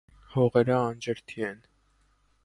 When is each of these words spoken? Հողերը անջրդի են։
Հողերը 0.35 0.73
անջրդի 0.85 1.45
են։ 1.49 1.61